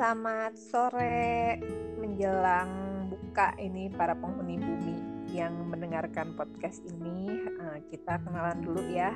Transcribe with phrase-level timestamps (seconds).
[0.00, 1.60] selamat sore
[2.00, 4.96] menjelang buka ini para penghuni bumi
[5.28, 7.44] yang mendengarkan podcast ini.
[7.60, 9.12] Uh, kita kenalan dulu ya.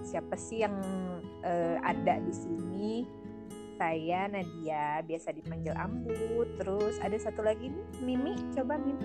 [0.00, 0.80] Siapa sih yang
[1.44, 3.04] uh, ada di sini?
[3.76, 6.48] Saya Nadia, biasa dipanggil Ambu.
[6.56, 8.32] Terus ada satu lagi nih, Mimi.
[8.56, 9.04] Coba Mimi.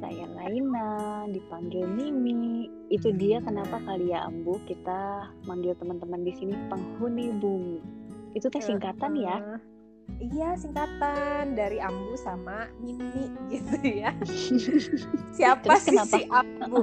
[0.00, 2.72] Saya Laina, dipanggil Mimi.
[2.88, 7.84] Itu dia kenapa kali ya Ambu kita manggil teman-teman di sini penghuni bumi.
[8.32, 9.60] Itu teh singkatan ya?
[10.16, 14.10] Iya singkatan dari Ambu sama Mimi gitu ya.
[15.36, 16.82] Siapa Terus sih kenapa- si Ambu?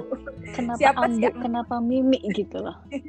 [0.51, 1.39] Kenapa Siapa Ambu, sih Ambu?
[1.41, 2.77] kenapa Mimi gitu loh.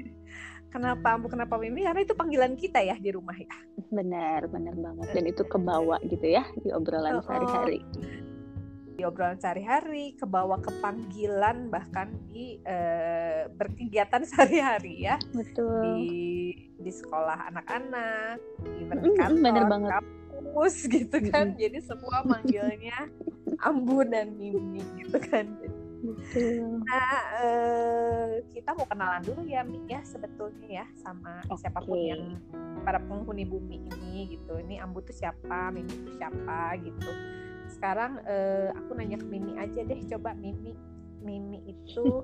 [0.72, 1.28] Kenapa Ambu?
[1.28, 1.84] Kenapa Mimi?
[1.84, 3.52] Karena itu panggilan kita ya di rumah ya.
[3.92, 5.12] Benar, benar banget.
[5.12, 7.28] Dan itu kebawa gitu ya di obrolan Oh, oh.
[8.92, 15.80] Di obrolan sehari-hari, kebawa ke panggilan bahkan di eh, berkegiatan sehari-hari ya Betul.
[15.82, 16.18] di
[16.82, 19.90] di sekolah anak-anak, di kantor, bener banget.
[19.96, 21.54] kampus gitu kan.
[21.56, 23.08] Jadi semua manggilnya
[23.68, 25.46] Ambu dan Mimi gitu kan.
[26.02, 26.82] Betul.
[26.82, 31.62] Nah, eh, kita mau kenalan dulu ya, Mi ya sebetulnya ya sama Oke.
[31.62, 32.22] siapa pun yang
[32.82, 34.58] para penghuni bumi ini gitu.
[34.58, 37.10] Ini Ambu tuh siapa, Mimi tuh siapa gitu.
[37.72, 40.76] Sekarang eh, aku nanya ke Mimi aja deh, coba Mimi.
[41.22, 42.02] Mimi itu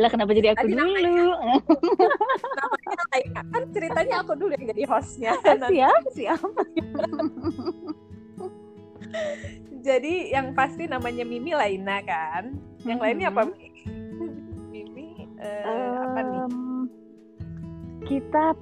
[0.00, 0.88] Lah kenapa jadi aku Tadi dulu?
[0.96, 1.12] namanya
[3.12, 3.40] Laina.
[3.52, 5.32] kan ceritanya aku dulu yang jadi hostnya.
[5.68, 6.40] Siap, siap.
[9.84, 12.56] Jadi yang pasti namanya Mimi Laina kan.
[12.88, 13.42] Yang lainnya apa?
[13.44, 13.52] Mhm.
[13.52, 13.68] Mi?
[14.72, 16.40] Mimi eh, apa nih?
[18.08, 18.56] Kita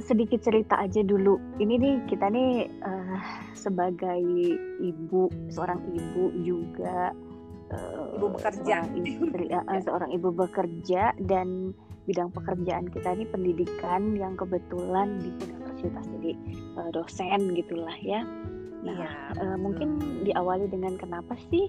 [0.00, 1.36] sedikit cerita aja dulu.
[1.56, 3.18] Ini nih kita nih eh,
[3.52, 4.20] sebagai
[4.80, 7.12] ibu, seorang ibu juga
[7.70, 8.82] eh, Ibu bekerja.
[8.84, 11.70] seorang istri, eh, seorang ibu bekerja dan
[12.08, 16.32] bidang pekerjaan kita ini pendidikan yang kebetulan di universitas jadi
[16.80, 18.24] eh, dosen gitulah ya.
[18.80, 19.10] Nah, Iya.
[19.36, 21.68] eh, mungkin diawali dengan kenapa sih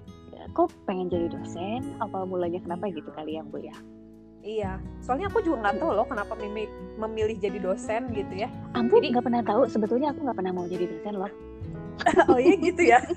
[0.56, 1.84] kok pengen jadi dosen?
[2.00, 3.76] Apa mulanya kenapa gitu kali ya, Bu ya?
[4.42, 6.66] Iya, soalnya aku juga nggak tahu loh kenapa Mimi
[6.98, 8.50] memilih jadi dosen gitu ya.
[8.74, 11.32] Ambu Jadi- nggak pernah tahu sebetulnya aku nggak pernah mau jadi dosen loh.
[12.34, 13.00] oh iya gitu ya.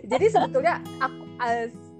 [0.00, 1.20] Jadi sebetulnya aku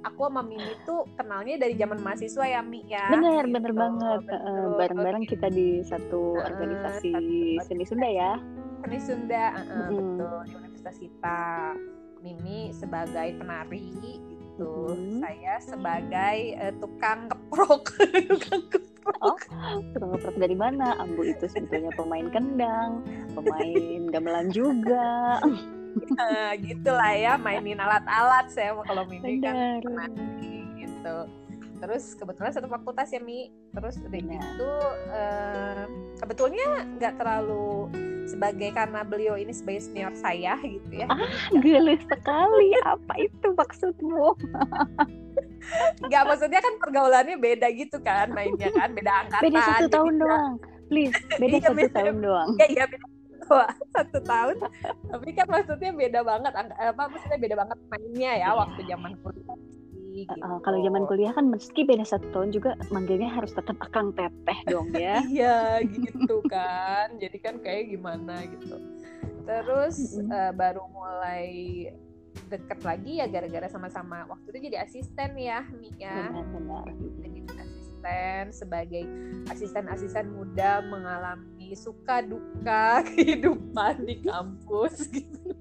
[0.01, 3.11] aku sama Mimi tuh kenalnya dari zaman mahasiswa ya Mi ya.
[3.13, 4.21] bener Gitu, bener banget.
[4.81, 7.13] Bareng-bareng kita di satu Eh, organisasi
[7.59, 8.33] satu seni Sunda ya.
[8.81, 9.93] Seni Sunda, eh, eh, Mm-mm.
[9.93, 11.41] betul di universitas kita.
[12.21, 13.85] Mimi sebagai penari
[14.61, 15.25] gitu, Mm-mm.
[15.25, 17.97] saya sebagai eh, tukang keprok,
[18.31, 19.39] tukang keprok.
[19.97, 21.01] Tukang ngeprok dari mana?
[21.01, 23.01] Ambu itu sebetulnya pemain kendang,
[23.33, 25.41] pemain gamelan juga.
[25.91, 29.81] Nah, gitulah ya, mainin alat-alat saya kalau Mimi kan
[30.77, 31.17] gitu.
[31.81, 33.49] Terus kebetulan satu fakultas ya Mi.
[33.73, 34.37] Terus udah Benar.
[34.37, 34.73] gitu
[35.11, 35.83] eh,
[36.21, 37.89] sebetulnya nggak terlalu
[38.31, 41.07] sebagai karena beliau ini sebagai senior saya gitu ya.
[41.07, 41.19] Ah,
[41.57, 42.71] Gelis sekali.
[42.81, 44.39] Apa itu maksudmu?
[46.01, 49.45] Nggak maksudnya kan pergaulannya beda gitu kan mainnya kan beda angkatan.
[49.45, 50.53] Beda satu tahun nggak- doang.
[50.87, 51.93] Please, beda Iya, satu beda.
[51.93, 52.49] tahun doang.
[52.57, 53.07] Iya iya beda
[53.91, 54.57] satu tahun.
[55.07, 58.49] Tapi kan maksudnya beda banget apa maksudnya beda banget mainnya ya Iya.
[58.57, 59.59] waktu zaman kuliah.
[60.11, 60.35] Gitu.
[60.35, 64.59] Eh, kalau zaman kuliah kan meski beda satu tahun juga manggilnya harus tetap akang teteh
[64.67, 65.23] dong ya.
[65.31, 67.15] Iya gitu kan.
[67.23, 68.77] Jadi kan kayak gimana gitu.
[69.47, 70.31] Terus Mm-mm.
[70.35, 71.49] eh, baru mulai
[72.51, 76.31] deket lagi ya gara-gara sama-sama waktu itu jadi asisten ya Mi ya.
[76.31, 76.87] Benar-benar.
[77.23, 79.05] Jadi asisten sebagai
[79.51, 85.55] asisten-asisten muda mengalami suka duka kehidupan di kampus gitu.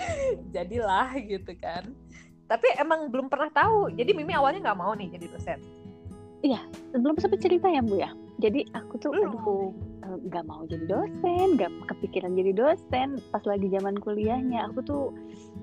[0.54, 1.92] Jadilah gitu kan.
[2.50, 3.94] Tapi emang belum pernah tahu.
[3.94, 5.60] Jadi Mimi awalnya nggak mau nih jadi dosen.
[6.90, 8.10] Belum sempat cerita ya Bu ya.
[8.40, 9.70] Jadi aku tuh aduh, Belum.
[10.02, 13.22] eh, nggak mau jadi dosen, nggak kepikiran jadi dosen.
[13.30, 15.04] Pas lagi zaman kuliahnya, aku tuh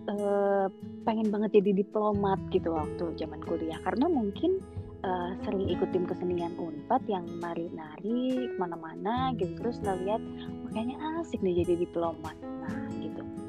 [0.07, 0.71] eh,
[1.03, 3.81] pengen banget jadi diplomat gitu waktu zaman kuliah.
[3.83, 4.61] Karena mungkin
[5.01, 9.57] eh, sering ikut tim kesenian Unpad yang nari-nari ke mana-mana gitu.
[9.57, 10.21] Terus lihat,
[10.63, 12.37] "Oh, kayaknya asik nih jadi diplomat.
[12.39, 12.76] Nah.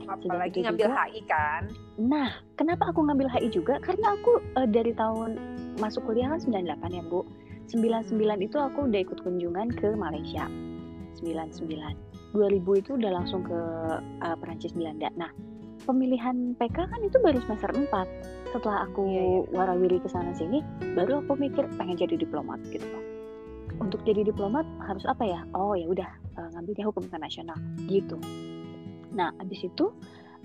[0.09, 1.63] Apalagi itu ngambil juga- HI kan.
[1.99, 3.77] Nah, kenapa aku ngambil HI juga?
[3.79, 5.31] Karena aku eh, dari tahun
[5.77, 7.23] masuk kuliah kan 98 ya, Bu.
[7.69, 10.49] 99 itu aku udah ikut kunjungan ke Malaysia.
[11.15, 11.93] 99.
[12.31, 12.41] 2000
[12.77, 13.59] itu udah langsung ke
[14.19, 15.09] eh, Perancis Belanda.
[15.15, 15.29] Nah,
[15.81, 17.89] pemilihan PK kan itu baru semester 4.
[18.49, 19.41] Setelah aku Iya, iya.
[19.51, 20.65] warawiri ke sana sini,
[20.95, 23.05] baru aku mikir pengen jadi diplomat gitu loh.
[23.79, 25.45] Untuk jadi diplomat harus apa ya?
[25.53, 28.17] Oh ya udah eh, ngambilnya hukum internasional gitu.
[29.19, 29.91] Nah, abis itu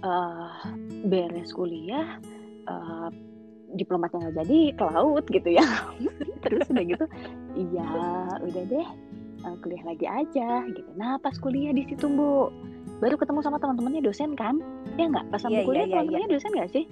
[0.02, 0.52] eh,
[1.06, 2.18] beres kuliah
[2.66, 3.10] eh,
[3.74, 5.66] diplomatnya nggak jadi ke laut gitu ya.
[6.44, 7.06] Terus udah gitu
[7.54, 7.88] iya
[8.42, 8.88] udah deh
[9.44, 10.90] uh, kuliah lagi aja gitu.
[10.94, 12.50] Nah pas kuliah di situ bu
[13.02, 14.62] baru ketemu sama teman-temannya dosen kan?
[14.96, 15.26] Ya nggak?
[15.30, 16.86] Pas sama Iya, kuliah iya, iya, teman-temannya dosen nggak sih?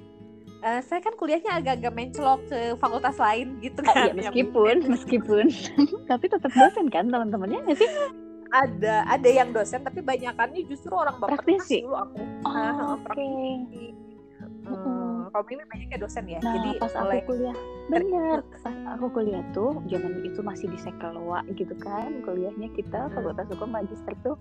[0.61, 4.05] Eh, saya kan kuliahnya agak-agak mencelok ke fakultas lain gitu Ah, kan.
[4.09, 5.45] ya meskipun meskipun.
[6.11, 7.89] Tapi tetap dosen kan teman-temannya nggak sih
[8.51, 11.81] ada ada yang dosen tapi banyakannya justru orang bapak Praktisi?
[11.81, 12.19] dulu aku.
[12.19, 13.85] oh, Nah, oke praktisi.
[14.61, 16.39] Eh, Kalau ini banyaknya dosen ya.
[16.39, 17.55] Nah, Jadi pas mulai aku kuliah,
[17.87, 23.13] bener, pas aku kuliah tuh, zaman itu masih di Sekelwa gitu kan, kuliahnya kita Hmm.
[23.15, 24.35] Fakultas Hukum Magister tuh,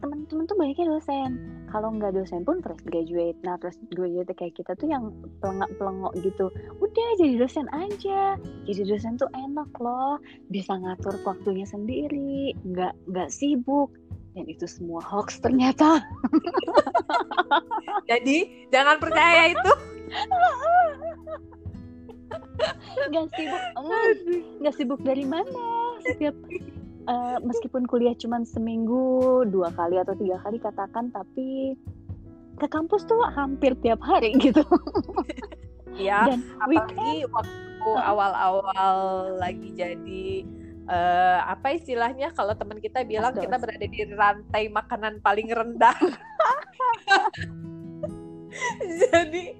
[0.00, 1.30] teman-teman tuh banyaknya dosen.
[1.72, 3.36] Kalau nggak dosen pun fresh graduate.
[3.42, 6.52] Nah, fresh graduate kayak kita tuh yang pelengok-pelengok gitu.
[6.80, 8.36] Udah jadi dosen aja.
[8.68, 10.20] Jadi dosen tuh enak loh,
[10.52, 13.92] bisa ngatur waktunya sendiri, nggak nggak sibuk.
[14.36, 16.04] Dan itu semua hoax ternyata.
[18.10, 19.72] jadi jangan percaya itu.
[22.96, 23.62] nggak sibuk
[24.60, 26.34] nggak sibuk dari mana setiap
[27.06, 31.78] eh, meskipun kuliah cuma seminggu dua kali atau tiga kali katakan tapi
[32.56, 34.64] ke kampus tuh hampir tiap hari gitu.
[35.96, 38.96] Ya, dan weekend apalagi waktu awal-awal
[39.40, 40.26] lagi jadi
[40.86, 45.96] eh, apa istilahnya kalau teman kita bilang kita berada di rantai makanan paling rendah.
[49.12, 49.56] jadi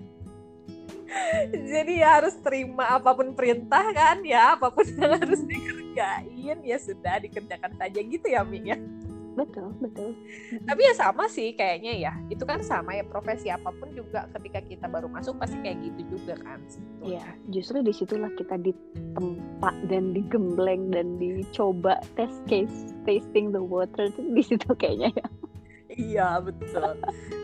[1.72, 6.76] jadi ya harus terima apa pun perintah kan ya apa pun yang harus dikerjain ya
[6.78, 8.78] sudah dikerjakan saja gitu ya Mi ya
[9.36, 10.16] betul betul
[10.64, 14.64] tapi ya sama sih kayaknya ya itu kan sama ya profesi apa pun juga ketika
[14.64, 17.20] kita baru masuk pasti kayak gitu juga kan sebetulnya.
[17.20, 24.08] ya justru di situlah kita ditempa dan digembleng dan dicoba test case tasting the water
[24.16, 25.28] di situ kayaknya ya
[25.96, 26.98] Iya betul.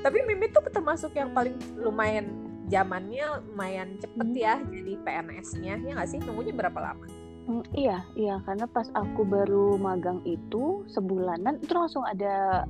[0.05, 2.29] Tapi Mimi tuh termasuk yang paling lumayan
[2.73, 4.41] zamannya lumayan cepet Hmm.
[4.41, 7.05] ya jadi PNS-nya ya nggak sih nunggunya berapa lama?
[7.43, 12.65] Hmm, iya, iya karena pas aku baru magang itu sebulanan itu langsung ada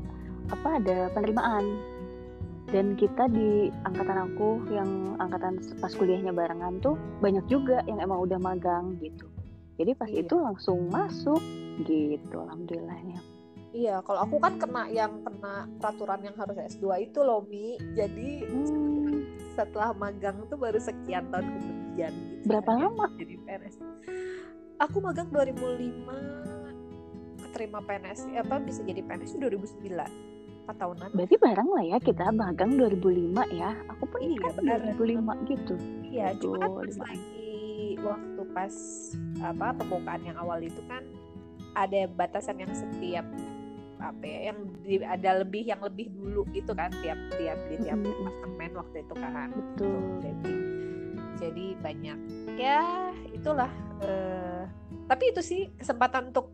[0.50, 1.78] apa ada penerimaan.
[2.72, 4.88] Dan kita di angkatan aku yang
[5.20, 9.28] angkatan pas kuliahnya barengan tuh banyak juga yang emang udah magang gitu.
[9.76, 10.24] Jadi pas Iya.
[10.24, 11.42] itu langsung masuk
[11.84, 13.20] gitu alhamdulillahnya.
[13.72, 17.76] Iya, kalau aku kan kena yang kena peraturan yang harus S2 itu loh Mi.
[17.92, 18.91] Jadi Hmm,
[19.52, 22.44] setelah magang tuh baru sekian tahun kemudian gitu.
[22.48, 23.06] Berapa kan, lama?
[23.20, 23.76] Jadi PNS.
[24.80, 30.32] Aku magang 2005 keterima PNS apa bisa jadi PNS itu 2009
[30.62, 33.70] 4 tahunan berarti bareng lah ya kita magang 2005 ya.
[33.92, 34.96] Aku pun Iya, kan bareng.
[34.96, 35.74] 2005 gitu.
[36.06, 38.74] Iya, cuma kan pas lagi waktu pas
[39.42, 41.02] apa pembukaan yang awal itu kan
[41.74, 43.26] ada batasan yang setiap
[44.02, 47.98] apa ya yang di- ada lebih yang lebih dulu gitu kan tiap tiap di tiap
[48.02, 48.10] Mm-mm.
[48.10, 50.00] departemen waktu itu kan Betul.
[50.18, 50.54] jadi
[51.38, 52.18] jadi banyak
[52.58, 52.82] ya
[53.30, 53.70] itulah
[54.02, 54.62] eh,
[55.06, 56.50] tapi itu sih kesempatan untuk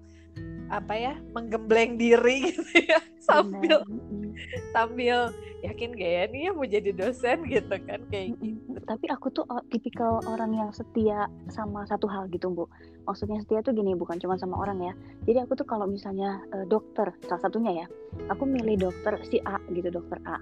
[0.68, 4.27] apa ya menggembleng diri gitu ya sambil Benar.
[4.74, 9.26] Sambil yakin gak ya nih ya mau jadi dosen gitu kan kayak gitu Tapi aku
[9.34, 12.64] tuh uh, tipikal orang yang setia sama satu hal gitu, Bu.
[13.04, 14.92] Maksudnya setia tuh gini, bukan cuma sama orang ya.
[15.28, 17.86] Jadi aku tuh kalau misalnya uh, dokter, salah satunya ya,
[18.32, 20.40] aku milih dokter si A gitu, dokter A.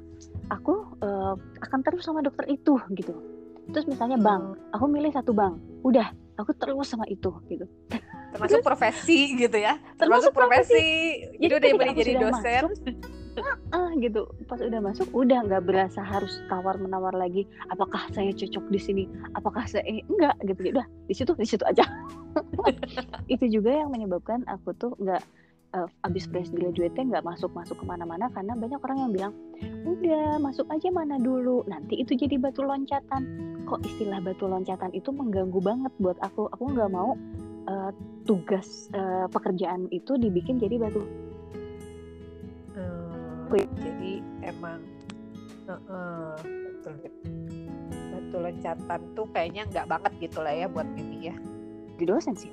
[0.55, 3.19] Aku uh, akan terus sama dokter itu gitu.
[3.75, 5.59] Terus misalnya bank, aku milih satu bank.
[5.83, 7.67] Udah, aku terus sama itu gitu.
[8.37, 10.85] termasuk profesi gitu ya Termasuk termasuk profesi
[11.41, 12.63] Jadi jadi udah jadi dosen
[13.73, 14.29] ah gitu.
[14.49, 17.45] Pas udah masuk udah nggak berasa harus tawar menawar lagi.
[17.73, 19.05] Apakah saya cocok di sini?
[19.37, 21.85] Apakah saya eh, enggak gitu ya udah di situ di situ aja.
[23.33, 25.23] Itu juga yang menyebabkan aku tuh nggak
[25.77, 29.33] eh, abis fresh graduate nggak masuk masuk ke mana-mana karena banyak orang yang bilang
[29.85, 31.65] udah masuk aja mana dulu.
[31.69, 33.23] Nanti itu jadi batu loncatan.
[33.67, 36.49] Kok istilah batu loncatan itu mengganggu banget buat aku?
[36.55, 37.17] Aku nggak mau
[37.69, 37.91] eh,
[38.27, 41.26] tugas eh, pekerjaan itu dibikin jadi batu
[43.47, 43.67] Wih.
[43.79, 44.13] jadi
[44.43, 44.83] emang
[45.67, 46.95] heeh, betul
[48.37, 51.37] batu loncatan tuh kayaknya nggak banget gitu lah ya buat Mimi ya.
[51.97, 52.53] Di dosen sih.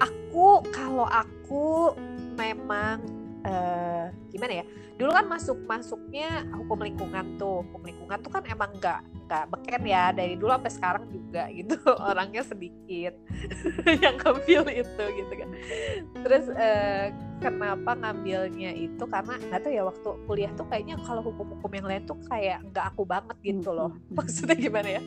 [0.00, 1.94] Aku kalau aku
[2.36, 3.00] memang
[3.44, 4.66] eh, gimana ya
[5.00, 7.64] dulu kan masuk masuknya hukum lingkungan tuh.
[7.64, 10.12] Hukum lingkungan tuh kan emang nggak nggak beken ya.
[10.12, 11.78] Dari dulu sampai sekarang juga gitu
[12.10, 13.14] orangnya sedikit
[14.04, 15.50] yang ngambil itu gitu kan.
[16.26, 19.04] Terus eh, kenapa ngambilnya itu?
[19.08, 22.84] Karena nggak tahu ya waktu kuliah tuh kayaknya kalau hukum-hukum yang lain tuh kayak nggak
[22.92, 23.96] aku banget gitu loh.
[24.16, 25.02] Maksudnya gimana ya?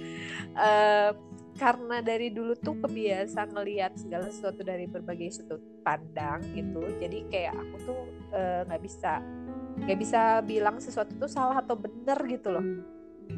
[0.57, 1.11] Eh,
[1.53, 6.81] karena dari dulu tuh kebiasa ngelihat segala sesuatu dari berbagai sudut pandang gitu.
[6.97, 7.99] Jadi kayak aku tuh
[8.33, 9.21] eh, nggak bisa
[9.73, 12.65] nggak bisa bilang sesuatu tuh salah atau benar gitu loh.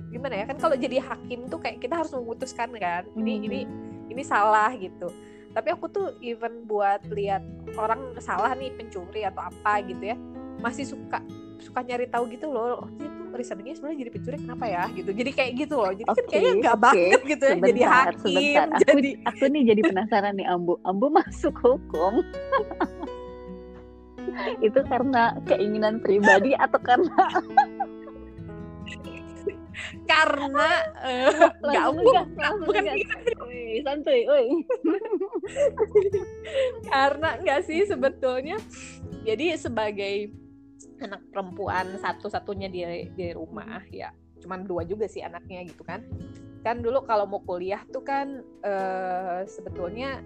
[0.10, 0.46] Gimana ya?
[0.48, 3.60] Kan kalau jadi hakim tuh kayak kita harus memutuskan kan ini ini
[4.08, 5.12] ini salah gitu.
[5.56, 7.40] Tapi aku tuh even buat lihat
[7.76, 10.18] orang salah nih pencuri atau apa gitu ya.
[10.60, 11.20] Masih suka
[11.56, 14.84] suka nyari tahu gitu loh oh, itu reasoningnya sebenarnya jadi pencuri kenapa ya?
[14.92, 15.12] gitu.
[15.12, 15.92] Jadi kayak gitu loh.
[15.92, 16.86] Jadi okay, kan kayaknya nggak okay.
[16.86, 18.68] banget gitu ya sebentar, jadi hakim sebentar.
[18.68, 20.74] Aku, jadi aku nih jadi penasaran nih Ambu.
[20.84, 22.14] Ambu masuk hukum.
[24.68, 27.16] Itu karena keinginan pribadi atau karena
[30.08, 30.70] karena
[31.04, 32.26] uh, nggak umum
[32.66, 32.84] bukan
[33.84, 34.48] santuy oi
[36.90, 38.58] karena nggak sih sebetulnya
[39.26, 40.32] jadi sebagai
[41.02, 42.82] anak perempuan satu-satunya di
[43.14, 44.16] di rumah ya
[44.46, 46.06] cuman dua juga sih anaknya gitu kan.
[46.62, 50.22] Kan dulu kalau mau kuliah tuh kan uh, sebetulnya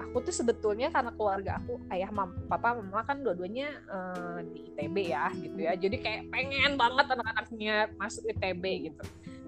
[0.00, 4.96] aku tuh sebetulnya karena keluarga aku ayah mam, papa mama kan dua-duanya uh, di ITB
[5.12, 9.04] ya gitu ya jadi kayak pengen banget anak-anaknya masuk ITB gitu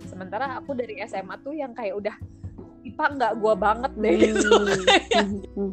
[0.06, 2.16] sementara aku dari SMA tuh yang kayak udah
[2.82, 4.23] IPA nggak gua banget deh hmm.
[4.28, 4.50] gitu
[5.56, 5.73] hmm.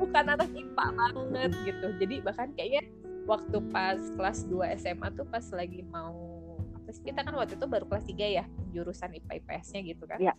[0.00, 2.82] bukan anak IPA banget gitu jadi bahkan kayaknya
[3.26, 6.36] waktu pas kelas 2 SMA tuh pas lagi mau
[6.86, 10.32] sih kita kan waktu itu baru kelas 3 ya jurusan IPA IPS-nya gitu kan ya.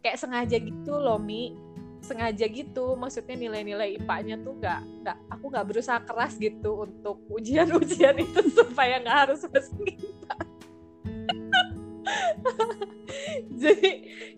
[0.00, 1.52] kayak sengaja gitu loh Mi
[2.04, 2.92] sengaja gitu.
[2.94, 9.00] Maksudnya nilai-nilai IPA-nya tuh nggak nggak aku nggak berusaha keras gitu untuk ujian-ujian itu supaya
[9.00, 10.36] nggak harus IPA
[13.62, 13.90] jadi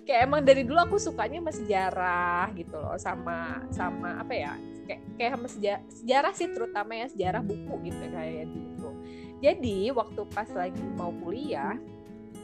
[0.06, 4.52] kayak emang dari dulu aku sukanya sama sejarah gitu loh sama sama apa ya
[4.86, 8.88] kayak kayak sama sejarah, sejarah sih terutama ya sejarah buku gitu kayak gitu.
[9.42, 11.76] Jadi waktu pas lagi mau kuliah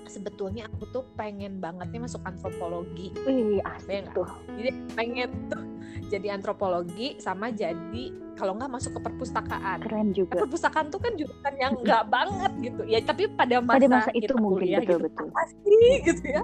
[0.06, 3.14] sebetulnya aku tuh pengen banget nih masuk antropologi.
[3.26, 4.28] Wih, asik ya tuh.
[4.58, 5.62] Jadi pengen tuh
[6.08, 8.04] jadi antropologi sama jadi
[8.36, 9.78] kalau nggak masuk ke perpustakaan.
[9.84, 10.40] Keren juga.
[10.44, 12.82] Perpustakaan tuh kan jurusan yang nggak banget gitu.
[12.88, 15.26] Ya tapi pada masa, pada masa itu mungkin kuliah, betul gitu, betul.
[15.28, 16.42] Apa sih gitu ya?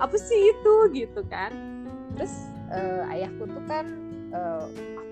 [0.00, 1.50] Apa sih itu gitu kan?
[2.16, 2.34] Terus
[2.72, 3.84] uh, ayahku tuh kan
[4.32, 4.64] uh,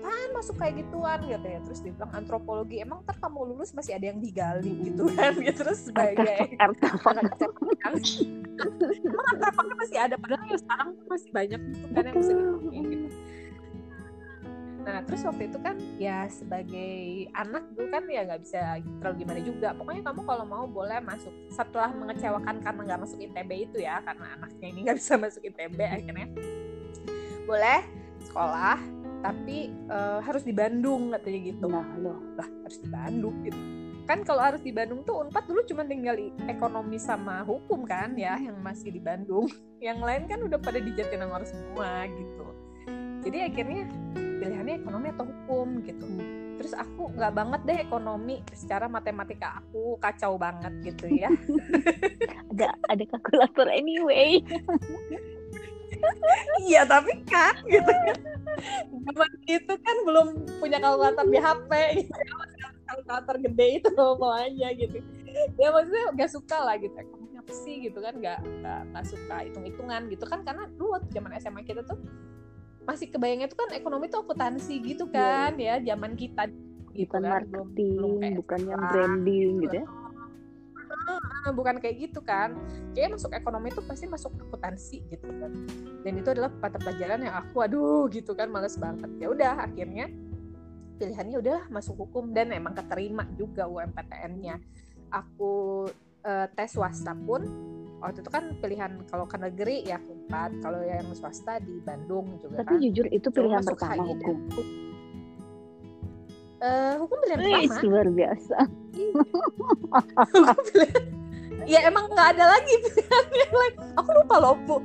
[0.05, 1.59] apaan masuk kayak gituan gitu ya.
[1.65, 5.33] Terus dia bilang antropologi emang ntar kamu lulus masih ada yang digali gitu kan.
[5.33, 8.29] Gitu terus sebagai anak emang antropologi
[9.81, 12.33] masih ada padahal ya sekarang masih banyak gitu kan yang bisa
[12.77, 13.07] gitu.
[14.85, 16.93] Nah terus waktu itu kan ya sebagai
[17.33, 19.73] anak dulu kan ya nggak bisa terlalu gimana juga.
[19.73, 21.33] Pokoknya kamu kalau mau boleh masuk.
[21.49, 25.79] Setelah mengecewakan karena nggak masuk ITB itu ya karena anaknya ini nggak bisa masuk ITB
[25.81, 26.29] akhirnya
[27.49, 27.81] boleh
[28.25, 28.94] sekolah
[29.25, 31.65] tapi uh, harus di Bandung katanya gitu.
[31.65, 33.57] Nah loh lah harus di Bandung gitu.
[34.05, 36.13] Kan kalau harus di Bandung tuh Unpad dulu cuma tinggal
[36.45, 39.49] ekonomi sama hukum kan ya yang masih di Bandung.
[39.85, 42.45] Yang lain kan udah pada di Jatinangor semua gitu.
[43.21, 43.85] Jadi akhirnya
[44.17, 46.05] pilihannya ekonomi atau hukum gitu.
[46.57, 51.29] Terus aku nggak banget deh ekonomi secara matematika aku kacau banget gitu ya.
[52.55, 54.39] Ada ada kalkulator anyway
[56.69, 57.91] iya tapi kan gitu.
[57.91, 58.17] Kan
[59.05, 60.27] zaman itu kan belum
[60.59, 61.71] punya kalkulator di HP
[62.03, 62.21] gitu.
[62.85, 63.89] Kalkulator gede itu
[64.25, 64.97] aja gitu.
[65.59, 66.95] Ya maksudnya gak suka lah gitu.
[66.95, 70.23] Ekonomi apa sih gitu kan gak, gak, gak suka hitung-hitungan gitu.
[70.25, 71.99] Kan karena dulu waktu zaman SMA kita tuh
[72.85, 75.77] masih kebayangnya tuh kan ekonomi tuh akuntansi gitu iya, kan yeah.
[75.81, 75.93] ya.
[75.95, 76.47] Zaman kita
[76.95, 77.31] gitu bukan kan.
[77.43, 79.87] marketing belum, belum bukan yang branding gitu ya
[81.53, 82.57] bukan kayak gitu kan.
[82.95, 85.51] Kayak masuk ekonomi itu pasti masuk akuntansi gitu kan.
[86.01, 89.09] Dan itu adalah mata pelajaran yang aku aduh gitu kan males banget.
[89.19, 90.09] Ya udah akhirnya
[90.95, 94.55] pilihannya udah masuk hukum dan emang keterima juga UMPTN-nya
[95.11, 95.85] aku
[96.23, 97.43] uh, tes swasta pun
[97.99, 102.63] waktu itu kan pilihan kalau ke negeri ya empat kalau yang swasta di Bandung juga
[102.63, 102.83] tapi kan.
[102.83, 104.37] jujur itu pilihan pertama hukum.
[106.63, 107.75] Uh, hukum pilihan pertama.
[107.91, 108.57] luar biasa
[111.65, 114.77] ya emang nggak ada lagi pilihannya like, aku lupa loh bu.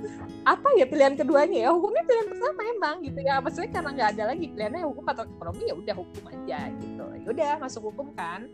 [0.48, 1.70] Apa ya pilihan keduanya ya?
[1.70, 3.38] Hukumnya pilihan pertama emang gitu ya.
[3.38, 7.04] Maksudnya karena nggak ada lagi pilihannya hukum atau ekonomi ya udah hukum aja gitu.
[7.20, 8.48] Ya udah masuk hukum kan.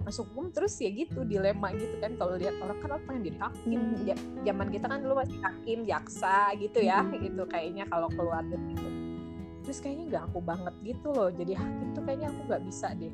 [0.00, 2.12] Masuk hukum terus ya gitu dilema gitu kan.
[2.20, 5.78] Kalau lihat orang kan apa yang jadi hakim ya, zaman kita kan dulu masih hakim
[5.88, 7.20] jaksa gitu ya hmm.
[7.24, 8.88] gitu kayaknya kalau keluar gitu
[9.60, 11.30] terus kayaknya nggak aku banget gitu loh.
[11.30, 13.12] Jadi hakim tuh kayaknya aku nggak bisa deh.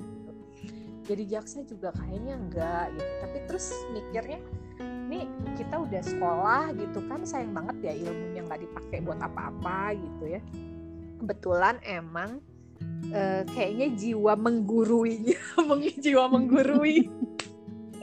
[1.06, 3.12] Jadi jaksa juga kayaknya enggak gitu.
[3.22, 4.38] Tapi terus mikirnya
[5.06, 10.24] nih kita udah sekolah gitu kan sayang banget ya ilmunya nggak dipakai buat apa-apa gitu
[10.36, 10.40] ya.
[11.22, 12.42] Kebetulan emang
[13.14, 15.38] uh, kayaknya jiwa mengguruinya
[16.04, 17.06] jiwa menggurui.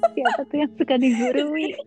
[0.03, 1.75] Siapa tuh yang suka digurui?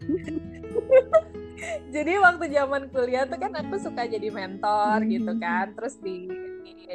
[1.95, 5.09] Jadi waktu zaman kuliah tuh kan aku suka jadi mentor hmm.
[5.09, 6.29] gitu kan terus di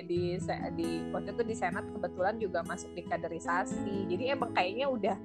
[0.06, 0.38] di,
[0.76, 4.10] di waktu itu di senat kebetulan juga masuk di kaderisasi.
[4.12, 5.18] Jadi emang kayaknya udah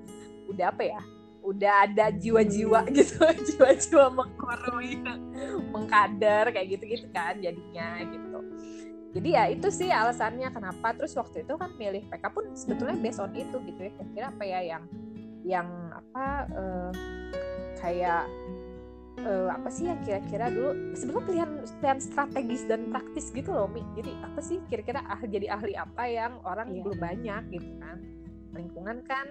[0.47, 1.01] udah apa ya
[1.47, 2.93] udah ada jiwa-jiwa hmm.
[2.99, 3.23] gitu
[3.55, 4.99] jiwa-jiwa mengkorui
[5.71, 8.39] mengkader kayak gitu-gitu kan jadinya gitu.
[9.17, 10.93] Jadi ya itu sih alasannya kenapa.
[10.93, 13.91] Terus waktu itu kan milih PK pun sebetulnya based on itu gitu ya.
[13.97, 14.85] Kira-kira apa ya yang
[15.47, 16.93] yang apa uh,
[17.81, 18.27] kayak
[19.23, 23.81] uh, apa sih yang kira-kira dulu sebetulnya pilihan pilihan strategis dan praktis gitu loh Mi
[23.97, 26.81] jadi apa sih kira-kira ah, jadi ahli apa yang orang iya.
[26.85, 27.99] belum banyak gitu kan
[28.57, 29.27] lingkungan kan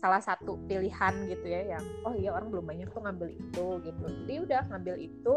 [0.00, 4.04] salah satu pilihan gitu ya yang oh iya orang belum banyak tuh ngambil itu gitu
[4.26, 5.36] jadi udah ngambil itu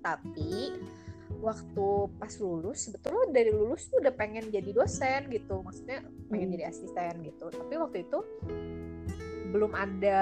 [0.00, 0.76] tapi
[1.40, 1.88] waktu
[2.20, 6.54] pas lulus sebetulnya dari lulus tuh udah pengen jadi dosen gitu maksudnya pengen hmm.
[6.58, 8.18] jadi asisten gitu tapi waktu itu
[9.50, 10.20] belum ada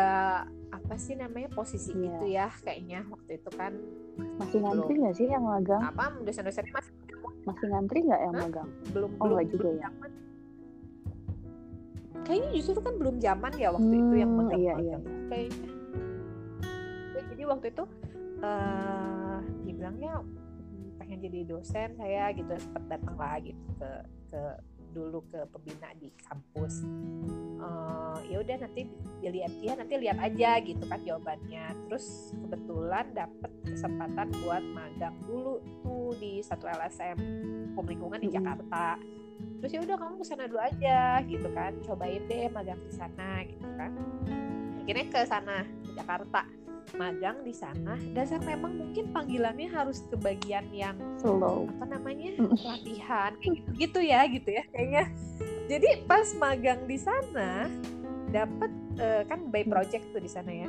[0.78, 2.06] apa sih namanya posisi yeah.
[2.06, 3.72] itu ya kayaknya waktu itu kan.
[4.38, 5.82] Masih ngantri nggak sih yang magang?
[5.82, 6.92] Apa dosen-dosennya masih
[7.42, 8.68] masih ngantri nggak yang magang?
[8.94, 9.82] Belum oh, belum juga ya?
[9.90, 10.10] zaman.
[12.28, 14.98] kayaknya justru kan belum zaman ya waktu hmm, itu yang hmm, magang, iya, iya.
[15.32, 15.70] kayaknya.
[17.32, 17.84] Jadi waktu itu
[18.44, 20.12] uh, dibilangnya
[21.00, 23.90] pengen jadi dosen saya gitu sempat datang lah gitu ke
[24.28, 24.42] ke
[24.92, 26.84] dulu ke pembina di kampus
[28.38, 28.86] ya udah nanti
[29.18, 31.74] dilihat ya nanti lihat aja gitu kan jawabannya.
[31.90, 37.18] Terus kebetulan dapet kesempatan buat magang dulu tuh di satu LSM
[37.74, 38.94] hukum lingkungan di Jakarta.
[39.58, 43.42] Terus ya udah kamu ke sana dulu aja gitu kan cobain deh magang di sana
[43.42, 43.90] gitu kan.
[44.86, 46.42] Akhirnya ke sana ke Jakarta.
[46.96, 51.68] Magang di sana dasar memang mungkin panggilannya harus ke bagian yang slow.
[51.68, 52.32] apa namanya
[52.64, 55.04] latihan kayak gitu gitu ya gitu ya kayaknya.
[55.68, 57.68] Jadi pas magang di sana
[58.30, 58.70] dapat
[59.00, 60.68] uh, kan by project tuh di sana ya.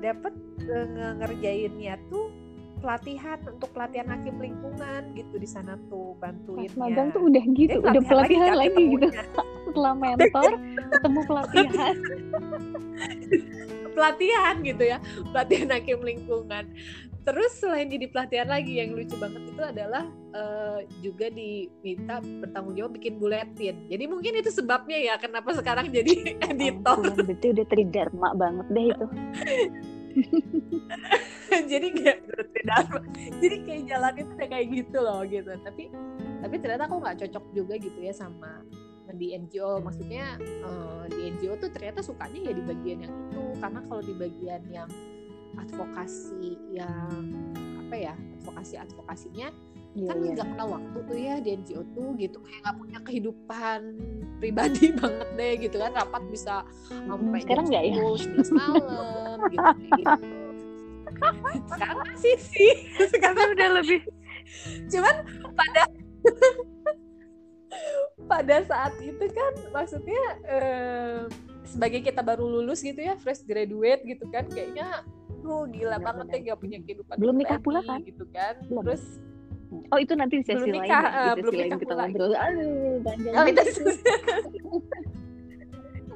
[0.00, 2.32] Dapat uh, eh, ngerjainnya tuh
[2.80, 7.88] pelatihan untuk pelatihan hakim lingkungan gitu di sana tuh bantuin magang tuh udah gitu Jadi,
[7.92, 9.08] udah pelatihan lagi, lagi gitu
[9.70, 10.50] setelah mentor
[10.90, 11.94] ketemu pelatihan.
[13.90, 14.98] Pelatihan gitu ya
[15.30, 16.64] pelatihan hakim lingkungan.
[17.20, 22.96] Terus selain jadi pelatihan lagi yang lucu banget itu adalah uh, juga diminta bertanggung jawab
[22.96, 23.76] bikin buletin.
[23.92, 27.12] Jadi mungkin itu sebabnya ya kenapa sekarang jadi editor.
[27.12, 29.06] oh, betul udah tridharma banget deh itu.
[31.50, 32.98] Jadi kayak tridharma
[33.42, 35.50] jadi kayak jalan itu kayak gitu loh gitu.
[35.66, 35.84] Tapi
[36.40, 38.64] tapi ternyata aku nggak cocok juga gitu ya sama
[39.14, 43.80] di NGO maksudnya uh, di NGO tuh ternyata sukanya ya di bagian yang itu karena
[43.86, 44.90] kalau di bagian yang
[45.58, 47.22] advokasi yang
[47.86, 49.48] apa ya advokasi advokasinya
[49.98, 50.30] yeah, kan iya.
[50.34, 50.50] nggak yeah.
[50.54, 53.80] pernah waktu tuh ya di NGO tuh gitu kayak nggak punya kehidupan
[54.40, 56.54] pribadi banget deh gitu kan rapat bisa
[56.88, 60.12] sampai sekarang nggak ya 11 malam gitu, gitu.
[61.74, 62.72] sekarang masih sih
[63.10, 64.00] sekarang udah lebih
[64.88, 65.14] cuman
[65.52, 65.82] pada
[68.26, 71.20] pada saat itu kan maksudnya eh,
[71.66, 75.06] sebagai kita baru lulus gitu ya fresh graduate gitu kan kayaknya
[75.46, 78.02] oh gila benar, banget ya gak punya kehidupan belum nikah pula kan?
[78.02, 78.54] gitu kan.
[78.66, 78.82] Belum.
[78.84, 79.04] terus
[79.94, 82.32] oh itu nanti di sesi belum nikah, lain uh, belum nikah kita ngobrol.
[82.34, 83.62] Aduh panjang oh, itu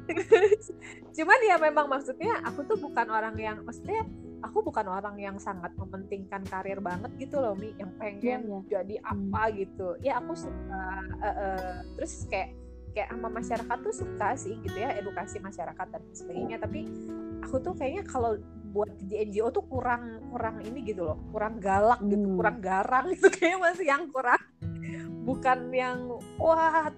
[1.16, 4.04] cuman ya memang maksudnya aku tuh bukan orang yang maksudnya
[4.44, 8.62] aku bukan orang yang sangat mementingkan karir banget gitu loh mi yang pengen yeah, yeah.
[8.68, 9.10] jadi hmm.
[9.10, 9.54] apa hmm.
[9.64, 10.84] gitu ya aku suka
[11.24, 12.52] uh, uh, terus kayak
[12.94, 16.86] kayak sama masyarakat tuh suka sih gitu ya edukasi masyarakat dan sebagainya tapi
[17.42, 18.38] aku tuh kayaknya kalau
[18.70, 22.38] buat di NGO tuh kurang kurang ini gitu loh kurang galak gitu hmm.
[22.38, 24.42] kurang garang gitu kayak masih yang kurang
[25.24, 25.98] bukan yang
[26.36, 26.92] wah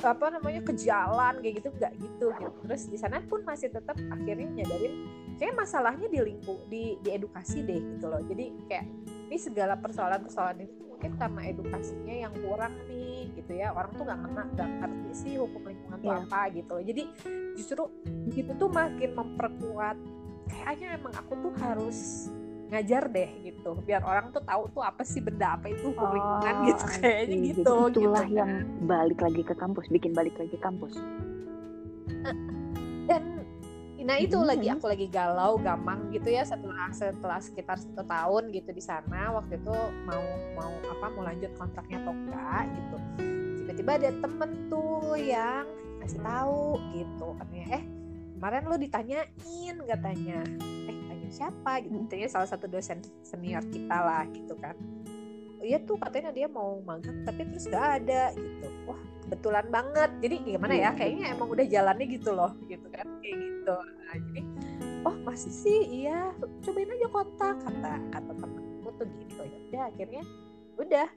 [0.00, 3.96] apa namanya ke jalan kayak gitu nggak gitu gitu terus di sana pun masih tetap
[4.08, 4.94] akhirnya nyadarin
[5.40, 8.20] kayak masalahnya di lingkup di di edukasi deh gitu loh.
[8.20, 8.86] Jadi kayak
[9.32, 13.72] ini segala persoalan-persoalan itu mungkin karena edukasinya yang kurang nih gitu ya.
[13.72, 16.04] Orang tuh nggak ngena nggak ngerti sih hukum lingkungan yeah.
[16.04, 16.84] itu apa gitu loh.
[16.84, 17.02] Jadi
[17.56, 17.82] justru
[18.36, 19.96] gitu tuh makin memperkuat
[20.44, 22.28] kayaknya emang aku tuh harus
[22.68, 23.80] ngajar deh gitu.
[23.88, 26.84] Biar orang tuh tahu tuh apa sih benda apa itu hukum oh, lingkungan gitu.
[27.00, 28.52] Kayaknya gitu Jadi itulah gitu, yang
[28.84, 31.00] balik lagi ke kampus bikin balik lagi ke kampus.
[33.08, 33.39] Dan
[34.00, 34.48] nah itu hmm.
[34.48, 39.34] lagi aku lagi galau gamang gitu ya setelah setelah sekitar satu tahun gitu di sana
[39.36, 39.76] waktu itu
[40.08, 40.24] mau
[40.56, 42.96] mau apa mau lanjut kontraknya Toka gitu.
[43.60, 45.66] Tiba-tiba ada temen tuh yang
[46.00, 47.84] kasih tahu gitu katanya eh
[48.36, 50.40] kemarin lo ditanyain katanya.
[50.88, 51.80] Eh siapa?
[51.80, 51.94] gitu.
[51.94, 52.08] Hmm.
[52.10, 54.74] ternyata salah satu dosen senior kita lah gitu kan.
[55.60, 58.68] Oh, iya tuh katanya dia mau magang tapi terus gak ada gitu.
[58.88, 60.10] Wah kebetulan banget.
[60.18, 63.76] Jadi gimana ya iya, kayaknya emang udah jalannya gitu loh gitu kan kayak gitu.
[63.78, 64.42] Nah, jadi
[65.06, 65.80] oh masih sih?
[66.02, 66.34] Iya
[66.66, 69.42] cobain aja kontak kata kata temenku tuh gitu.
[69.46, 70.22] Ya udah akhirnya
[70.74, 71.08] udah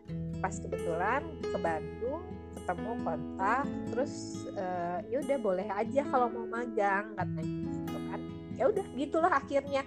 [0.45, 2.23] pas kebetulan ke Bandung
[2.53, 8.21] ketemu kontak terus uh, ya udah boleh aja kalau mau magang katanya gitu kan.
[8.53, 9.81] Ya udah gitulah akhirnya.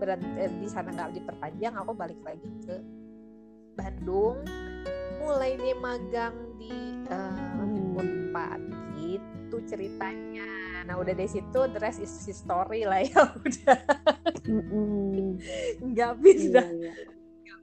[0.00, 2.80] Berhenti eh, di sana nggak diperpanjang aku balik lagi ke
[3.76, 4.40] Bandung.
[5.20, 6.72] Mulai dia magang di
[7.12, 7.49] uh,
[8.00, 8.60] Unpad
[8.96, 10.48] gitu ceritanya
[10.88, 13.78] nah udah dari situ the rest is history lah ya udah
[15.84, 16.92] nggak pindah iya, iya.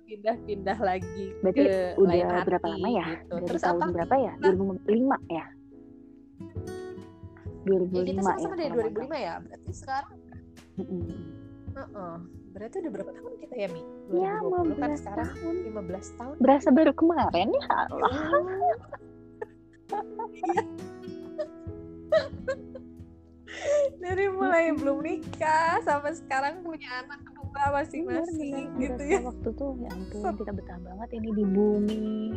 [0.07, 3.05] pindah-pindah lagi Berarti ke udah lain hati, berapa lama ya?
[3.11, 3.35] Gitu.
[3.35, 3.91] Dari Terus tahun apa?
[3.91, 4.33] berapa ya?
[4.39, 5.45] 2005 ya?
[7.67, 9.33] 2005 ya, kita sama-sama ya, dari 2005 ya.
[9.43, 10.15] Berarti sekarang
[10.79, 11.03] mm -mm.
[11.77, 12.15] Uh -uh.
[12.57, 13.81] Berarti udah berapa tahun kita ya, Mi?
[14.09, 15.55] 2020 ya, kan sekarang tahun.
[15.77, 16.35] 15 tahun.
[16.41, 18.13] Berasa baru kemarin ya Allah.
[19.87, 20.61] Iya.
[23.97, 29.19] dari mulai belum nikah sampai sekarang punya anak kedua masing-masing gitu ya.
[29.23, 32.33] Waktu tuh ya ampun kita betah banget ini di bumi.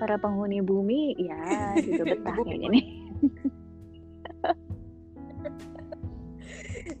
[0.00, 2.86] Para penghuni bumi ya juga betah kayaknya nih.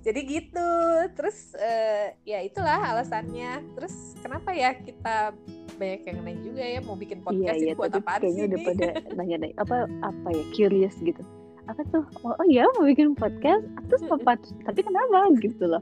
[0.00, 0.70] Jadi gitu
[1.12, 3.62] terus uh, ya itulah alasannya.
[3.76, 5.36] Terus kenapa ya kita
[5.80, 8.88] banyak yang nanya juga ya mau bikin podcast iya, iya, buat apa sih udah pada
[9.16, 11.24] nanya apa apa ya curious gitu.
[11.64, 12.04] Apa tuh?
[12.20, 13.64] Oh, oh ya mau bikin podcast?
[13.88, 14.36] Terus apa
[14.68, 15.32] tapi kenapa?
[15.40, 15.80] gitu loh.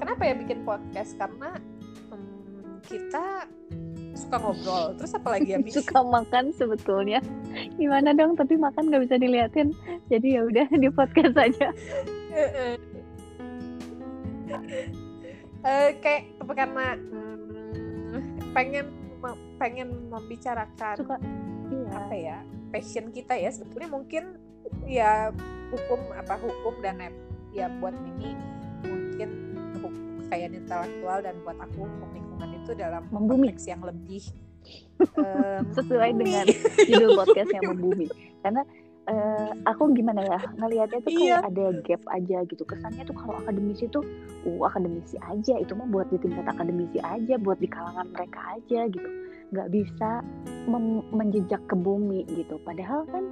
[0.00, 1.18] Kenapa ya bikin podcast?
[1.20, 1.60] Karena
[2.14, 3.44] um, kita
[4.16, 7.20] suka ngobrol terus apa lagi ya suka makan sebetulnya.
[7.76, 8.32] Gimana dong?
[8.38, 9.76] Tapi makan nggak bisa diliatin.
[10.08, 11.68] Jadi ya udah di podcast aja
[15.66, 18.22] uh, kayak karena um,
[18.54, 18.86] pengen
[19.58, 21.16] pengen membicarakan suka
[21.68, 21.90] iya.
[21.98, 22.36] apa ya
[22.70, 23.50] passion kita ya.
[23.50, 24.24] Sebetulnya mungkin
[24.86, 25.34] ya
[25.74, 27.10] hukum apa hukum dan
[27.50, 28.38] ya buat Mimi
[28.86, 29.28] mungkin
[30.26, 33.54] kayak intelektual dan buat aku hukum lingkungan itu dalam membumi.
[33.54, 34.22] konteks yang lebih
[35.14, 36.46] um, sesuai dengan
[36.86, 38.06] judul podcast yang membumi.
[38.42, 38.62] Karena
[39.06, 41.38] uh, aku gimana ya ngelihatnya tuh kayak iya.
[41.42, 42.62] ada gap aja gitu.
[42.66, 44.04] Kesannya tuh kalau akademisi tuh
[44.46, 45.54] uh akademisi aja.
[45.58, 49.08] Itu mah buat di tingkat akademisi aja buat di kalangan mereka aja gitu.
[49.54, 50.10] Nggak bisa
[51.14, 52.58] menjejak ke bumi gitu.
[52.66, 53.24] Padahal kan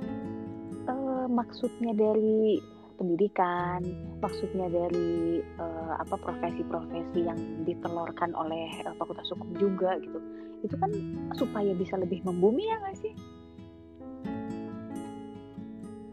[0.89, 2.63] uh, maksudnya dari
[2.95, 3.83] pendidikan
[4.23, 10.19] maksudnya dari uh, apa profesi-profesi yang ditelurkan oleh uh, fakultas hukum juga gitu.
[10.63, 10.95] Itu kan
[11.35, 13.15] supaya bisa lebih membumi ya nggak sih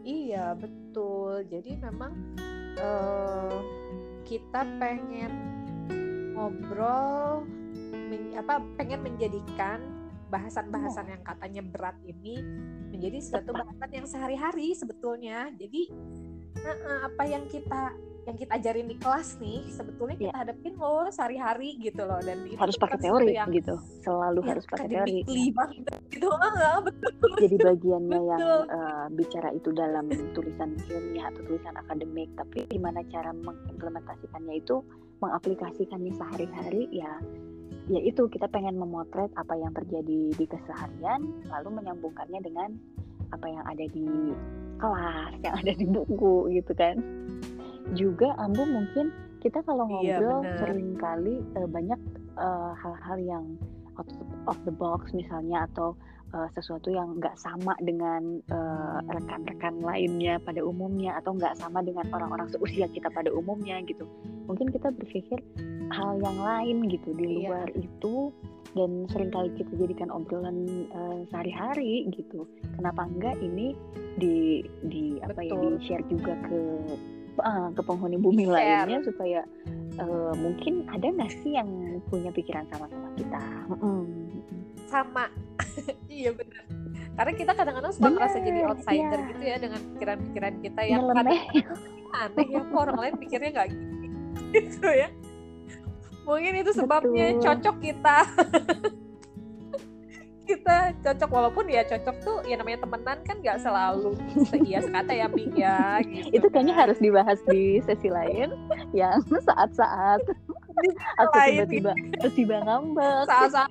[0.02, 1.46] iya betul.
[1.48, 2.12] Jadi memang
[2.78, 3.58] uh,
[4.26, 5.32] kita pengen
[6.34, 7.44] ngobrol
[7.92, 9.80] men, apa pengen menjadikan
[10.32, 12.40] bahasan-bahasan yang katanya berat ini
[12.88, 15.52] menjadi suatu bahasan yang sehari-hari sebetulnya.
[15.60, 15.92] Jadi
[17.04, 20.40] apa yang kita yang kita ajarin di kelas nih sebetulnya kita yeah.
[20.46, 22.22] hadapin loh sehari-hari gitu loh.
[22.22, 23.74] Dan itu harus pakai teori yang, gitu.
[24.06, 26.28] Selalu ya, harus pakai teori gitu.
[26.42, 27.32] Ah, betul.
[27.40, 28.30] Jadi bagiannya betul.
[28.30, 30.06] yang uh, bicara itu dalam
[30.36, 34.84] tulisan ilmiah atau tulisan akademik tapi gimana cara mengimplementasikannya itu
[35.18, 37.18] mengaplikasikannya sehari-hari ya
[37.90, 38.30] ya itu.
[38.30, 42.70] Kita pengen memotret apa yang terjadi di keseharian lalu menyambungkannya dengan
[43.32, 44.06] apa yang ada di
[44.82, 46.98] kelas yang ada di buku gitu kan
[47.92, 49.10] juga Ambu mungkin
[49.42, 52.00] kita kalau iya, ngobrol iya, sering kali uh, banyak
[52.38, 53.44] eh, hal-hal uh, yang
[53.98, 54.08] out
[54.46, 55.98] of the box misalnya atau
[56.32, 58.40] uh, sesuatu yang nggak sama dengan
[59.10, 64.06] rekan-rekan uh, lainnya pada umumnya atau nggak sama dengan orang-orang seusia kita pada umumnya gitu
[64.46, 65.42] mungkin kita berpikir
[65.92, 67.50] hal yang lain gitu di iya.
[67.50, 67.84] luar iya.
[67.84, 68.32] itu
[68.72, 72.48] dan sering kali kita jadikan obrolan uh, sehari-hari gitu
[72.80, 73.76] kenapa enggak ini
[74.16, 76.60] di di apa ya di share juga ke
[77.40, 78.84] uh, ke penghuni bumi share.
[78.84, 79.40] lainnya supaya
[80.00, 81.68] uh, mungkin ada nggak sih yang
[82.08, 83.42] punya pikiran sama-sama kita
[83.72, 84.04] mm.
[84.88, 85.28] sama
[86.12, 86.64] iya benar
[87.12, 89.30] karena kita kadang-kadang suka merasa jadi outsider iya.
[89.32, 91.42] gitu ya dengan pikiran-pikiran kita yang aneh
[92.48, 93.68] ya kok orang lain pikirnya nggak
[94.56, 95.08] gitu ya
[96.22, 97.42] mungkin itu sebabnya Betul.
[97.44, 98.16] cocok kita
[100.42, 104.18] kita cocok walaupun ya cocok tuh ya namanya temenan kan nggak selalu
[104.50, 106.42] seia sekata ya Mi ya gitu.
[106.42, 108.50] itu kayaknya harus dibahas di sesi lain
[108.90, 110.20] yang saat-saat.
[111.20, 111.92] Aku tiba-tiba
[112.34, 113.28] tiba ngambek.
[113.28, 113.70] Saat-saat.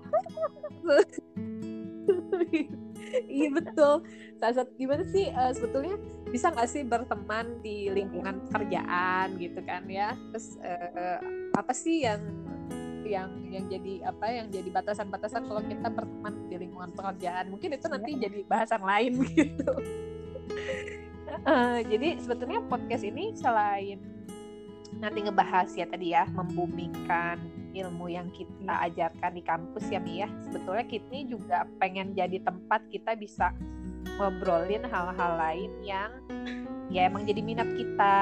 [3.27, 4.07] Iya betul.
[4.39, 5.99] Saat-saat gimana sih uh, sebetulnya
[6.31, 10.15] bisa nggak sih berteman di lingkungan kerjaan gitu kan ya?
[10.31, 11.19] Terus uh,
[11.51, 12.23] apa sih yang
[13.11, 17.51] yang yang jadi apa yang jadi batasan-batasan kalau kita berteman di lingkungan pekerjaan.
[17.51, 19.71] Mungkin itu nanti jadi bahasan lain gitu.
[21.47, 23.99] Uh, jadi sebetulnya podcast ini selain
[24.99, 27.39] nanti ngebahas ya tadi ya membumikan
[27.71, 30.29] ilmu yang kita ajarkan di kampus ya Mi ya.
[30.47, 33.55] Sebetulnya kita juga pengen jadi tempat kita bisa
[34.17, 36.11] ngobrolin hal-hal lain yang
[36.91, 38.19] ya emang jadi minat kita.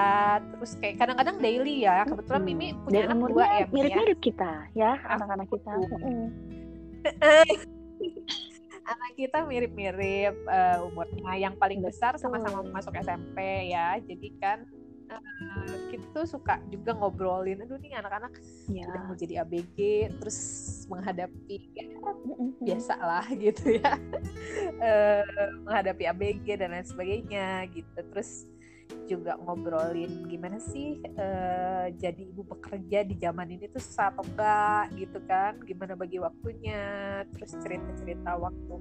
[0.56, 2.06] Terus kayak kadang-kadang daily ya.
[2.06, 3.66] Kebetulan Mimi punya Dan anak dua ya ya.
[3.74, 5.72] mirip-mirip kita ya anak-anak kita.
[8.90, 14.02] Anak kita mirip-mirip eh, umurnya yang paling besar sama-sama masuk SMP ya.
[14.02, 14.66] Jadi kan
[15.10, 18.34] eh, kita tuh suka juga ngobrolin aduh nih anak-anak
[18.70, 18.86] Ya.
[18.86, 19.78] udah mau jadi ABG
[20.22, 20.38] terus
[20.86, 21.86] menghadapi ya,
[22.26, 22.54] Mm-mm.
[22.62, 23.94] biasa lah gitu ya
[24.80, 25.26] Eh,
[25.66, 28.48] menghadapi ABG dan lain sebagainya gitu terus
[29.06, 34.86] juga ngobrolin gimana sih eh, jadi ibu bekerja di zaman ini tuh susah atau enggak
[34.98, 36.82] gitu kan gimana bagi waktunya
[37.34, 38.76] terus cerita-cerita waktu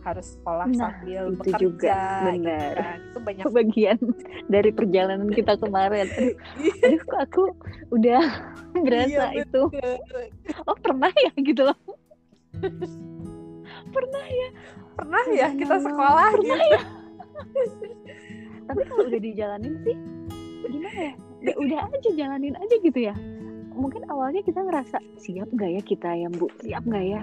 [0.00, 2.72] harus sekolah Nah, sambil itu bekerja juga, gitu benar.
[2.74, 2.98] kan.
[3.00, 3.98] itu banyak bagian
[4.54, 6.06] dari perjalanan kita kemarin.
[6.08, 6.34] Aduh,
[6.84, 7.42] aduh kok aku
[7.90, 8.22] udah
[8.86, 9.62] berasa Iya, itu.
[10.64, 11.78] Oh pernah ya gitu loh.
[13.92, 14.48] pernah ya
[14.98, 15.86] Udah kita lama.
[15.86, 16.78] sekolah Pernah gitu
[18.66, 19.96] Tapi kalau udah dijalanin sih
[20.64, 21.12] gimana ya?
[21.40, 23.14] Ya udah aja jalanin aja gitu ya.
[23.72, 27.22] Mungkin awalnya kita ngerasa siap nggak ya kita yang bu, siap nggak ya?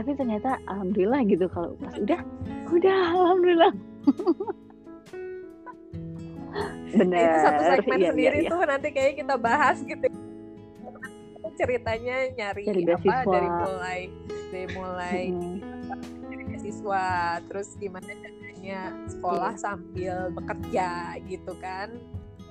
[0.00, 2.20] Tapi ternyata alhamdulillah gitu kalau pas udah,
[2.72, 3.72] udah alhamdulillah.
[6.96, 7.20] Bener.
[7.20, 8.50] Itu satu segmen iya, sendiri iya, iya.
[8.50, 10.08] tuh nanti kayak kita bahas gitu
[11.60, 13.28] ceritanya nyari Cari apa beasiswa.
[13.28, 14.00] dari mulai
[14.48, 15.60] dari mulai Mm-mm.
[16.32, 17.04] dari beasiswa
[17.44, 18.80] terus gimana caranya
[19.12, 19.60] sekolah Iya.
[19.60, 21.92] sambil bekerja gitu kan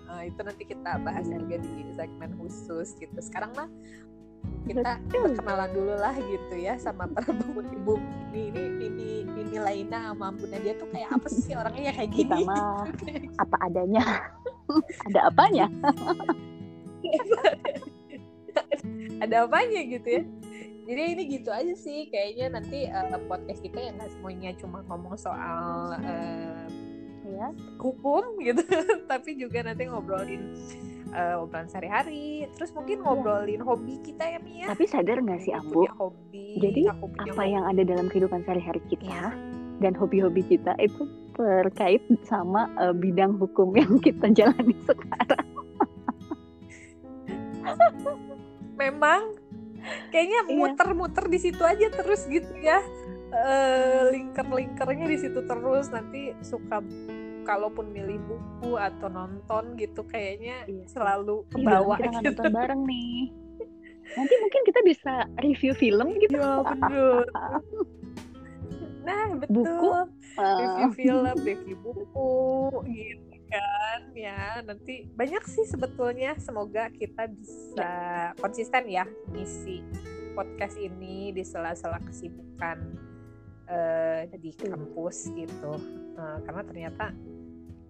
[0.10, 3.70] Eh, itu nanti kita bahas juga di segmen khusus gitu sekarang mah
[4.70, 7.98] kita kenalan dulu lah gitu ya sama para ibu
[8.30, 12.12] ini ini ini ini Laina sama Ampun dia tuh kayak apa sih orangnya ya kayak
[12.14, 12.86] Kita gini mah
[13.44, 14.04] apa adanya.
[15.10, 15.66] Ada apanya?
[19.20, 20.24] ada apanya gitu ya
[20.90, 25.16] jadi ini gitu aja sih kayaknya nanti eh, podcast kita ya nggak semuanya cuma ngomong
[25.18, 26.66] soal eh,
[27.30, 27.54] Ya.
[27.78, 28.66] hukum gitu
[29.12, 30.50] tapi juga nanti ngobrolin
[31.12, 35.84] eh, obrolan sehari-hari terus mungkin ngobrolin hobi kita ya Mia Tapi sadar nggak sih Ambu?
[35.84, 37.54] punya hobi Jadi, aku punya Apa hobi.
[37.54, 38.90] yang ada dalam kehidupan sehari-hari Iya.
[38.90, 39.22] kita
[39.80, 45.48] dan hobi-hobi kita itu terkait sama eh, bidang hukum yang kita jalani sekarang.
[48.82, 49.22] memang
[50.10, 50.56] kayaknya Iya.
[50.56, 52.80] muter-muter di situ aja terus gitu ya
[53.30, 56.82] Eh, lingkar-lingkarnya di situ terus nanti suka
[57.50, 62.30] kalaupun milih buku atau nonton gitu kayaknya Iya selalu Ih, kebawa kita nggak gitu.
[62.38, 63.18] nonton bareng nih.
[64.10, 66.38] Nanti mungkin kita bisa review film gitu.
[66.38, 67.26] Iya bener.
[69.06, 69.66] Nah betul.
[69.66, 69.92] Buku,
[70.40, 72.32] Review Eh, film, review buku,
[72.88, 74.62] gitu kan ya.
[74.62, 76.38] Nanti banyak sih sebetulnya.
[76.38, 77.92] Semoga kita bisa
[78.38, 79.82] konsisten ya ngisi
[80.38, 82.78] podcast ini di sela-sela kesibukan
[83.68, 84.74] eh, di Betul.
[84.78, 85.74] kampus gitu.
[86.16, 87.06] Eh, karena ternyata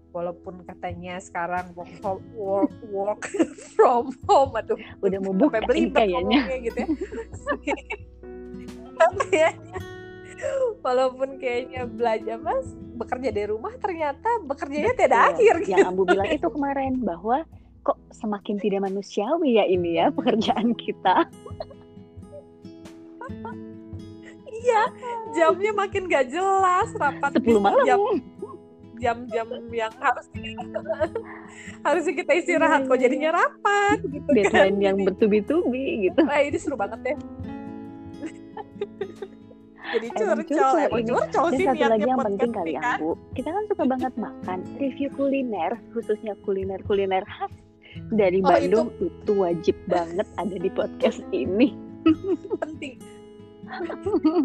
[0.10, 3.22] walaupun katanya sekarang work from work, work
[3.78, 6.42] from home aduh udah mau buka kayaknya.
[6.66, 6.88] gitu ya.
[9.30, 9.80] kayaknya
[10.80, 12.68] walaupun kayaknya belajar mas
[13.00, 15.32] bekerja dari rumah ternyata bekerjanya tidak Betul.
[15.36, 15.72] akhir gitu.
[15.72, 17.38] Yang Ambu bilang itu kemarin bahwa
[17.84, 21.28] kok semakin tidak manusiawi ya ini ya pekerjaan kita.
[24.60, 24.82] Iya,
[25.32, 27.86] jamnya makin gak jelas rapat 10 malam.
[27.88, 28.00] jam
[29.00, 30.26] jam-jam yang harus
[31.88, 34.36] harusnya kita istirahat kok jadinya rapat gitu kan.
[34.36, 36.22] Deadline yang Jadi- bertubi-tubi gitu.
[36.22, 37.18] Wah, ini seru banget deh.
[39.90, 41.10] Jadi curcol, emang ini.
[41.10, 42.98] curcol sih satu lagi yang penting kali ya kan.
[43.02, 44.60] Bu, kita kan suka banget makan.
[44.78, 47.50] Review kuliner, khususnya kuliner-kuliner khas
[48.14, 49.32] dari Oh, Bandung itu.
[49.34, 51.74] wajib banget ada di podcast ini.
[52.62, 52.96] penting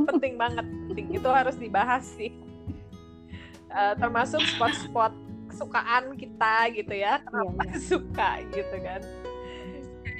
[0.04, 2.28] penting banget penting itu harus dibahas sih
[3.74, 5.12] Eh, termasuk spot-spot
[5.50, 7.18] kesukaan kita gitu ya.
[7.26, 9.02] Kenapa Iya, suka gitu kan.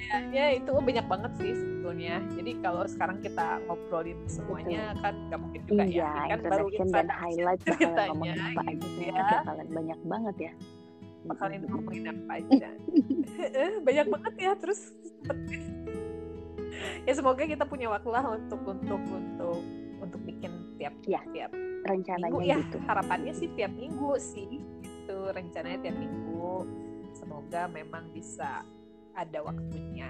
[0.05, 2.15] Kayaknya itu banyak banget sih sebetulnya.
[2.35, 6.67] Jadi kalau sekarang kita ngobrolin semuanya kan nggak mungkin juga Iya, ya Ini kan baru
[6.91, 9.23] dan highlight ceritanya ngomongin apa gitu ya.
[9.43, 10.53] Bakalan banyak banget ya.
[11.25, 12.69] bakalan ngomongin apa aja.
[13.81, 14.81] Banyak banget ya terus
[17.09, 19.63] ya semoga kita punya waktu lah untuk untuk untuk
[20.05, 20.53] untuk bikin
[20.85, 21.51] tiap Ya, tiap
[21.85, 22.41] rencananya minggu.
[22.45, 22.77] Ya gitu.
[22.85, 26.65] harapannya sih tiap minggu sih itu rencananya tiap minggu.
[27.17, 28.61] Semoga memang bisa
[29.15, 30.09] ada waktunya.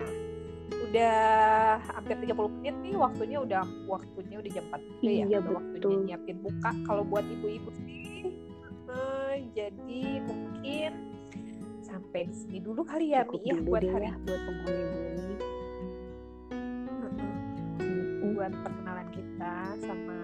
[0.90, 5.24] Udah hampir 30 menit nih waktunya udah waktunya udah jam 4 juga ya.
[5.28, 6.04] Iya, udah waktunya betul.
[6.08, 6.70] nyiapin buka.
[6.88, 8.02] Kalau buat ibu-ibu sih
[8.94, 10.90] Eh, jadi mungkin
[11.82, 14.82] sampai di sini dulu kali ya Mi ya buat hari ya buat penghuni.
[14.94, 15.34] Bumi.
[18.34, 20.18] Buat perkenalan kita sama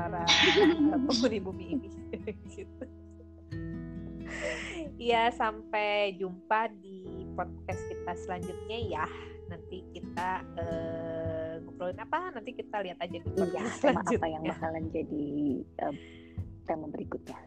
[0.00, 0.24] para
[1.04, 1.88] penghuni bumi ini
[2.56, 2.84] gitu.
[4.96, 9.06] Ya sampai jumpa di podcast kita selanjutnya ya.
[9.50, 12.30] Nanti kita uh, ngobrolin apa?
[12.32, 14.16] Nanti kita lihat aja di iya, podcast iya, selanjutnya.
[14.20, 15.28] apa yang bakalan jadi
[15.84, 15.94] uh,
[16.68, 17.38] tema berikutnya.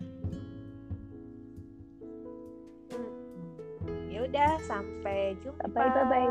[4.14, 5.66] Ya udah, sampai jumpa.
[5.74, 6.30] Bye bye bye.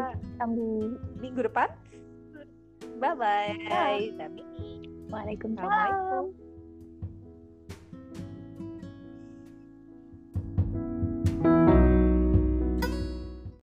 [1.18, 1.70] Minggu depan.
[3.02, 3.50] Bye bye.
[3.66, 4.71] Bye.
[5.12, 5.68] Waalaikumsalam.
[5.70, 6.41] Waalaikumsalam.